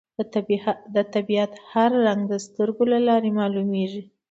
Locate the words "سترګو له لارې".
2.45-3.29